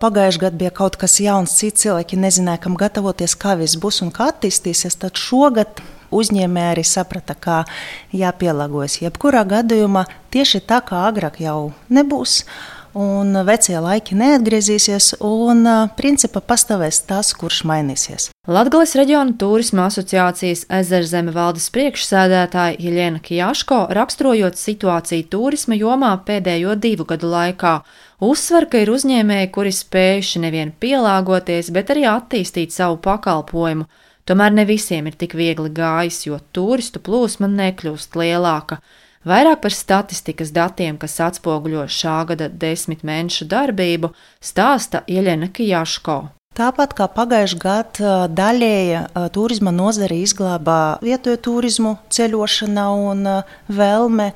Pagājušajā 0.00 0.40
gadā 0.40 0.56
bija 0.56 0.70
kaut 0.72 0.94
kas 0.96 1.18
jauns, 1.20 1.52
citi 1.58 1.82
cilvēki 1.82 2.16
nezināja, 2.16 2.62
kam 2.64 2.76
gatavoties, 2.80 3.34
kā 3.36 3.52
viss 3.60 3.76
būs 3.76 4.00
un 4.00 4.08
kā 4.16 4.30
attīstīsies. 4.32 4.96
Tad 5.02 5.20
šogad 5.20 5.82
uzņēmēji 6.08 6.72
arī 6.72 6.84
saprata, 6.88 7.36
ka 7.36 7.58
jāpielāgojas. 8.16 9.02
Jebkurā 9.04 9.44
gadījumā 9.50 10.06
tieši 10.32 10.62
tā 10.64 10.80
kā 10.88 11.02
agrāk 11.10 11.36
jau 11.44 11.74
nebūs 11.92 12.40
un 12.98 13.36
vecie 13.46 13.78
laiki 13.80 14.16
neatgriezīsies, 14.18 15.14
un 15.24 15.64
principā 15.96 16.42
pastāvēs 16.42 17.02
tas, 17.08 17.32
kurš 17.38 17.62
mainīsies. 17.68 18.28
Latgales 18.50 18.96
reģiona 18.98 19.36
turisma 19.38 19.86
asociācijas 19.86 20.66
ezerzeme 20.80 21.32
valdes 21.34 21.68
priekšsēdētāja 21.74 22.78
Jeļena 22.82 23.22
Kjaško 23.22 23.80
raksturojot 23.94 24.58
situāciju 24.58 25.28
turisma 25.30 25.78
jomā 25.78 26.12
pēdējo 26.26 26.74
divu 26.80 27.06
gadu 27.10 27.30
laikā, 27.30 27.74
uzsver, 28.26 28.66
ka 28.70 28.82
ir 28.82 28.92
uzņēmēji, 28.94 29.50
kuri 29.54 29.74
spējuši 29.76 30.44
nevien 30.46 30.72
pielāgoties, 30.80 31.70
bet 31.74 31.92
arī 31.94 32.08
attīstīt 32.10 32.74
savu 32.74 32.98
pakalpojumu. 33.04 33.86
Tomēr 34.28 34.52
ne 34.54 34.64
visiem 34.68 35.08
ir 35.10 35.16
tik 35.18 35.32
viegli 35.34 35.70
gājis, 35.74 36.24
jo 36.28 36.40
turistu 36.54 37.00
plūsma 37.02 37.48
nekļūst 37.50 38.18
lielāka. 38.20 38.78
Vairāk 39.20 39.58
par 39.60 39.74
statistikas 39.76 40.48
datiem, 40.56 40.96
kas 40.96 41.18
atspoguļo 41.20 41.82
šā 41.92 42.22
gada 42.30 42.46
desmit 42.48 43.02
mēnešu 43.04 43.44
darbību, 43.50 44.14
stāsta 44.40 45.02
Ieļena 45.04 45.50
Kijaško. 45.52 46.14
Tāpat 46.56 46.94
kā 46.96 47.04
pagājušajā 47.12 47.60
gadā 47.60 48.14
daļēja 48.32 49.02
turisma 49.36 49.74
nozare 49.76 50.16
izglābā 50.24 50.96
vietējo 51.04 51.36
turismu, 51.46 51.92
ceļošana 52.08 52.86
un 52.96 53.28
vēlme 53.68 54.30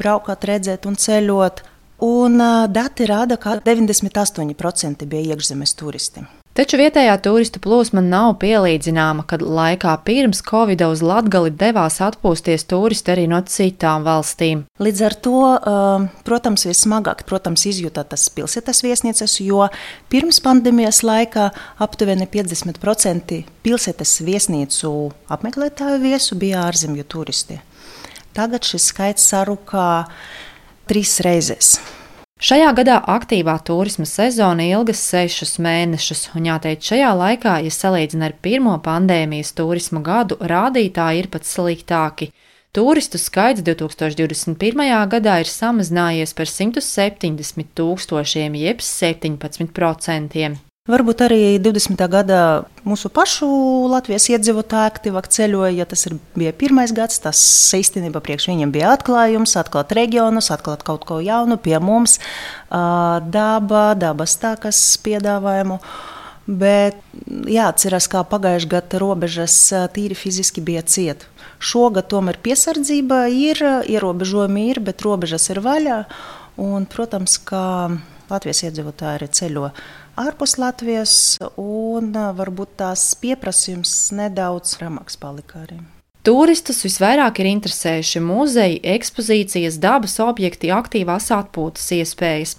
braukt, 0.00 0.48
redzēt 0.48 0.88
un 0.88 0.96
ceļot. 0.96 1.62
Un 2.08 2.40
dati 2.72 3.06
rāda, 3.08 3.36
ka 3.36 3.60
98% 3.60 5.06
bija 5.12 5.36
iekšzemes 5.36 5.76
turisti. 5.76 6.24
Taču 6.56 6.78
vietējā 6.80 7.12
turistu 7.20 7.60
plūsma 7.60 8.00
nav 8.00 8.38
pielīdzināma, 8.40 9.26
kad 9.28 9.42
laikā 9.44 9.92
pirms 10.06 10.38
Covid 10.46 10.80
uz 10.86 11.02
Latgali 11.04 11.50
devās 11.52 11.98
atpūsties 12.00 12.64
turisti 12.70 13.12
arī 13.12 13.26
no 13.28 13.42
citām 13.44 14.06
valstīm. 14.06 14.62
Līdz 14.80 15.02
ar 15.04 15.16
to, 15.26 15.40
um, 15.52 16.06
protams, 16.24 16.64
vismagāk 16.64 17.26
protams, 17.28 17.66
izjūta 17.68 18.06
tas 18.08 18.24
pilsētas 18.32 18.80
viesnīcas, 18.86 19.34
jo 19.44 19.66
pirms 20.08 20.40
pandēmijas 20.46 21.02
laikā 21.04 21.50
aptuveni 21.84 22.24
50% 22.32 23.42
pilsētas 23.66 24.16
viesnīcu 24.24 24.94
apmeklētāju 25.36 26.00
viesu 26.06 26.40
bija 26.40 26.64
ārzemju 26.70 27.04
turisti. 27.04 27.60
Tagad 28.32 28.64
šis 28.64 28.88
skaits 28.94 29.28
sarukā 29.28 30.06
trīs 30.88 31.18
reizes. 31.20 31.74
Šajā 32.36 32.74
gadā 32.76 32.98
aktīvā 33.08 33.54
turisma 33.64 34.04
sezona 34.04 34.66
ilgas 34.68 35.00
sešus 35.08 35.54
mēnešus, 35.56 36.26
un 36.36 36.50
jāteic, 36.50 36.82
šajā 36.84 37.14
laikā, 37.16 37.54
ja 37.64 37.72
salīdzina 37.72 38.28
ar 38.28 38.34
pirmo 38.44 38.74
pandēmijas 38.84 39.54
turisma 39.56 40.02
gadu, 40.04 40.36
rādītāji 40.44 41.24
ir 41.24 41.30
pat 41.32 41.48
sliktāki. 41.48 42.28
Turistu 42.76 43.16
skaits 43.16 43.64
2021. 43.64 44.84
gadā 45.16 45.38
ir 45.40 45.48
samazinājies 45.48 46.36
par 46.36 46.52
170 46.52 47.72
tūkstošiem, 47.72 48.60
jeb 48.66 48.84
17%. 48.84 50.65
Varbūt 50.86 51.24
arī 51.26 51.38
20. 51.58 51.98
gadā 52.06 52.40
mūsu 52.86 53.08
pašu 53.10 53.46
Latvijas 53.90 54.28
iedzīvotāji 54.30 54.92
aktīvāk 54.92 55.26
ceļoja. 55.34 55.72
Ja 55.80 55.86
tas 55.90 56.06
ir, 56.06 56.14
bija 56.38 56.52
pirmais 56.54 56.92
gads, 56.94 57.18
tas 57.24 57.40
īstenībā 57.74 58.22
priekš 58.22 58.46
viņiem 58.52 58.70
bija 58.70 58.92
atklājums, 58.94 59.56
atklāt 59.58 59.90
reģionus, 59.98 60.52
atklāt 60.54 60.84
kaut 60.86 61.02
ko 61.08 61.18
jaunu 61.18 61.58
pie 61.58 61.74
mums, 61.82 62.20
daba, 62.70 63.82
dabas 63.98 64.38
tākas 64.38 64.78
piedāvājumu. 65.02 65.80
Bet 66.46 67.02
jāatcerās, 67.26 68.06
kā 68.06 68.22
pagājušajā 68.22 68.74
gadā 68.76 69.02
robežas 69.02 69.58
tīri 69.90 70.14
fiziski 70.14 70.62
bija 70.62 70.86
cieta. 70.86 71.26
Šogad 71.58 72.06
tomēr 72.14 72.38
piesardzība 72.38 73.24
ir, 73.34 73.58
ierobežojumi 73.90 74.68
ir, 74.70 74.84
bet 74.86 75.02
robežas 75.02 75.50
ir 75.50 75.64
vaļā. 75.66 76.04
Un, 76.62 76.86
protams, 76.86 77.40
ka 77.42 77.90
Latvijas 78.30 78.68
iedzīvotāji 78.68 79.18
arī 79.18 79.34
ceļo 79.34 79.74
ārpus 80.16 80.56
Latvijas, 80.58 81.14
un 81.60 82.12
varbūt 82.12 82.76
tās 82.80 83.10
pieprasījums 83.20 83.92
nedaudz 84.16 84.78
ramāks 84.80 85.18
palika 85.20 85.62
arī. 85.66 85.78
Turistus 86.26 86.80
visvairāk 86.82 87.38
ir 87.38 87.52
interesējuši 87.52 88.20
muzeji, 88.24 88.80
ekspozīcijas, 88.96 89.76
dabas 89.78 90.16
objekti, 90.24 90.72
aktīvās 90.74 91.30
atpūtas 91.36 91.92
iespējas. 92.00 92.56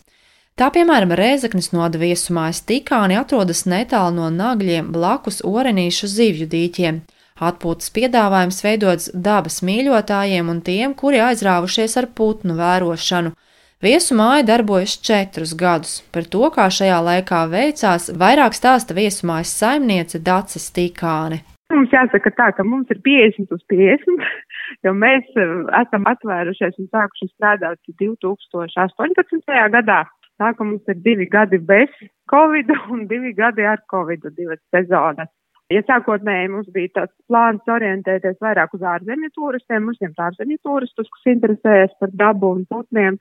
Tā 0.57 0.69
piemēram, 0.73 1.11
Rēzaknis 1.19 1.73
noda 1.75 1.99
viesumājas 2.01 2.63
tikāni 2.65 3.17
atrodas 3.19 3.65
netālu 3.69 4.15
no 4.15 4.29
nagļiem 4.33 4.87
blakus 4.95 5.43
orenīšu 5.45 6.09
zivju 6.09 6.47
dīķiem. 6.53 7.01
Atpūtas 7.37 7.91
piedāvājums 7.93 8.63
veidots 8.65 9.11
dabas 9.13 9.59
mīļotājiem 9.67 10.47
un 10.49 10.63
tiem, 10.65 10.95
kuri 10.97 11.19
aizrāvušies 11.27 11.97
ar 11.99 12.07
putnu 12.17 12.55
vērošanu. 12.57 13.35
Viesu 13.77 14.15
māja 14.17 14.41
darbojas 14.41 14.95
četrus 15.05 15.51
gadus. 15.53 15.99
Par 16.09 16.25
to, 16.33 16.47
kā 16.49 16.63
šajā 16.73 16.95
laikā 17.07 17.43
veicās, 17.51 18.07
vairāk 18.09 18.57
stāsta 18.57 18.95
viesumājas 18.97 19.51
saimniece 19.53 20.17
Dacis 20.17 20.65
Tīkāne. 20.73 21.43
Mums 21.69 21.93
jāsaka 21.93 22.31
tā, 22.33 22.47
ka 22.57 22.65
mums 22.65 22.89
ir 22.89 22.97
50 23.05 23.53
uz 23.53 23.61
50, 23.69 24.25
jo 24.87 24.95
mēs 24.97 25.29
eh, 25.37 25.53
esam 25.83 26.09
atvērušies 26.09 26.81
un 26.81 26.89
sākuši 26.89 27.29
strādāt 27.35 27.77
2018. 28.01 29.45
gadā. 29.77 30.01
Tā 30.41 30.51
ka 30.57 30.65
mums 30.65 30.89
ir 30.89 30.97
divi 31.05 31.29
gadi 31.29 31.61
bez 31.61 31.93
Covid 32.33 32.73
un 32.89 33.05
divi 33.05 33.37
gadi 33.37 33.61
ar 33.61 33.85
Covid, 33.93 34.25
divas 34.33 34.63
sezonas. 34.73 35.29
Ja 35.69 35.83
sākotnēji 35.85 36.49
mums 36.49 36.69
bija 36.73 36.95
tāds 36.95 37.13
plāns 37.29 37.69
orientēties 37.69 38.41
vairāk 38.41 38.73
uz 38.73 38.81
ārzemju 38.81 39.35
turistiem, 39.37 39.89
uzņemt 39.91 40.21
ārzemju 40.31 40.63
turistus, 40.65 41.09
kas 41.13 41.35
interesējas 41.35 41.93
par 41.99 42.13
dabu 42.15 42.55
un 42.55 42.63
putniem, 42.71 43.19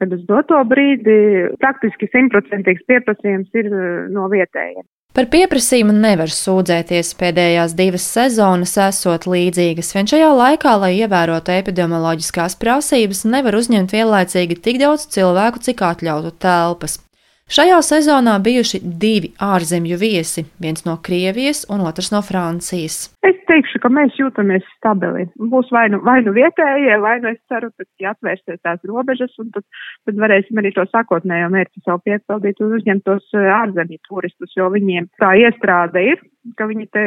kad 0.00 0.12
uz 0.12 0.26
doto 0.28 0.58
brīdi 0.68 1.16
praktiski 1.62 2.08
simtprocentīgs 2.12 2.84
pieprasījums 2.90 3.56
ir 3.56 3.70
eh, 3.70 3.88
no 4.12 4.28
vietējiem. 4.32 4.84
Par 5.16 5.30
pieprasījumu 5.32 5.94
nevar 5.96 6.28
sūdzēties. 6.28 7.14
Pēdējās 7.16 7.72
divas 7.78 8.04
sezonas 8.04 8.74
esot 8.84 9.24
līdzīgas, 9.32 9.94
vien 9.96 10.10
šajā 10.10 10.28
laikā, 10.36 10.74
lai 10.82 10.90
ievērotu 10.98 11.54
epidemioloģiskās 11.54 12.58
prasības, 12.60 13.24
nevar 13.24 13.56
uzņemt 13.56 13.96
vienlaicīgi 13.96 14.58
tik 14.60 14.82
daudz 14.82 15.08
cilvēku, 15.16 15.64
cik 15.64 15.80
atļautu 15.88 16.34
telpas. 16.44 16.98
Šajā 17.48 17.78
sezonā 17.86 18.36
bijuši 18.42 18.82
divi 18.82 19.30
ārzemju 19.40 19.96
viesi, 20.00 20.44
viens 20.60 20.84
no 20.84 20.98
Krievijas 21.00 21.64
un 21.72 21.86
otrs 21.86 22.12
no 22.12 22.20
Francijas. 22.26 22.96
Es 23.24 23.35
ka 23.86 23.92
mēs 23.94 24.18
jūtamies 24.18 24.66
stabili. 24.74 25.28
Būs 25.54 25.70
vai 25.74 25.86
nu, 25.94 26.02
vai 26.06 26.18
nu 26.26 26.34
vietējie, 26.34 26.98
vai 27.02 27.16
nu 27.22 27.30
es 27.30 27.40
ceru, 27.50 27.70
ka 27.78 28.10
atvērsies 28.12 28.58
tās 28.66 28.82
robežas, 28.90 29.34
un 29.42 29.52
tad, 29.54 29.66
tad 30.08 30.18
varēsim 30.22 30.58
arī 30.58 30.74
to 30.74 30.86
sākotnējo 30.90 31.50
mērķi 31.54 31.84
savu 31.84 32.02
piepildīt 32.08 32.62
un 32.64 32.78
uzņemt 32.80 33.06
tos 33.06 33.28
eh, 33.38 33.50
ārzemju 33.62 34.02
turistus, 34.08 34.56
jo 34.58 34.70
viņiem 34.74 35.12
tā 35.22 35.36
iestrāde 35.46 36.02
ir 36.14 36.24
ka 36.54 36.66
viņi 36.68 36.86
te 36.94 37.02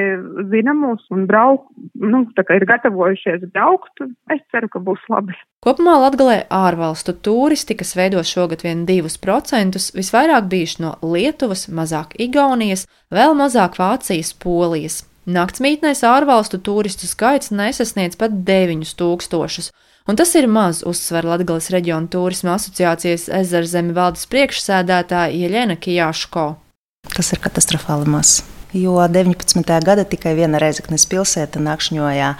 zina 0.52 0.74
mūs 0.76 1.06
un 1.14 1.26
brauk, 1.30 1.68
nu, 1.96 2.24
tā 2.36 2.44
kā 2.48 2.58
ir 2.60 2.66
gatavojušies 2.70 3.46
braukt, 3.54 4.04
es 4.34 4.42
ceru, 4.52 4.70
ka 4.72 4.82
būs 4.84 5.04
labi. 5.12 5.36
Kopumā 5.64 5.96
Latgalē 6.02 6.42
ārvalstu 6.54 7.16
turisti, 7.26 7.78
kas 7.80 7.96
veido 8.00 8.24
šogad 8.26 8.66
vien 8.66 8.86
2%, 8.90 9.80
visvairāk 9.96 10.50
bijuši 10.52 10.84
no 10.84 10.96
Lietuvas, 11.06 11.68
mazāk 11.72 12.18
Igaunijas, 12.20 12.88
vēl 13.14 13.38
mazāk 13.40 13.80
Vācijas, 13.80 14.34
Polijas. 14.44 15.04
Naktsmītnēs 15.30 16.02
ārvalstu 16.08 16.58
turistu 16.66 17.06
skaits 17.10 17.52
nesasniedz 17.54 18.18
pat 18.18 18.34
9000, 18.48 19.70
un 20.10 20.18
tas 20.18 20.32
ir 20.40 20.48
maz, 20.50 20.84
uzsver 20.88 21.28
Latgales 21.30 21.70
reģiona 21.74 22.10
turisma 22.10 22.56
asociācijas 22.58 23.28
ezerzemi 23.42 23.94
valdes 23.94 24.26
priekšsēdētāja 24.32 25.36
Ieļena 25.38 25.78
Kijāško. 25.78 26.48
Tas 27.14 27.36
ir 27.36 27.44
katastrofāli 27.44 28.10
maz 28.10 28.40
jo 28.74 29.08
19. 29.08 29.84
gada 29.86 30.06
tikai 30.06 30.36
viena 30.38 30.60
Reizeknas 30.62 31.08
pilsēta 31.10 31.62
nakšņoja 31.64 32.34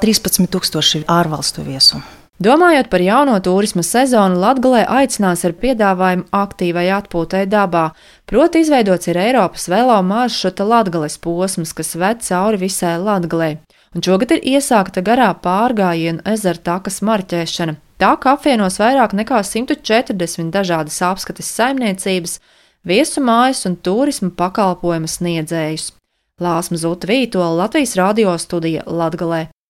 13,000 0.00 1.04
ārvalstu 1.10 1.64
viesu. 1.66 2.00
Domājot 2.40 2.86
par 2.88 3.02
jauno 3.04 3.34
turisma 3.44 3.82
sezonu, 3.84 4.38
Latvijā 4.40 4.86
aicinās 4.88 5.42
ar 5.44 5.52
piedāvājumu 5.60 6.24
aktīvai 6.32 6.86
atpūtai 6.96 7.42
dabā, 7.52 7.90
proti 8.24 8.62
izveidots 8.64 9.10
ir 9.12 9.20
Eiropas 9.20 9.68
velo 9.68 9.98
maršruta 10.00 10.64
Latvijas 10.64 11.18
posms, 11.20 11.74
kas 11.76 11.92
ved 12.00 12.24
cauri 12.24 12.62
visai 12.62 12.94
Latvijai. 12.96 13.58
Un 13.92 14.06
šogad 14.06 14.32
ir 14.32 14.48
iesākta 14.54 15.04
garā 15.04 15.28
pārgājienu 15.44 16.24
ezera 16.32 16.64
takas 16.70 17.02
marķēšana. 17.04 17.76
Tā 18.00 18.14
kā 18.16 18.32
apvienos 18.38 18.80
vairāk 18.80 19.12
nekā 19.20 19.42
140 19.44 20.48
dažādas 20.56 20.96
apskates 21.04 21.52
saimniecības, 21.60 22.38
viesu 22.88 23.20
mājas 23.20 23.66
un 23.68 23.76
turismu 23.76 24.32
pakalpojumu 24.32 25.12
sniedzējus. 25.12 25.90
Lāsma 26.40 26.80
Zuta 26.80 27.12
Vītola 27.12 27.66
Latvijas 27.66 27.98
radio 28.00 28.38
studija 28.40 28.88
Latgalē. 28.88 29.50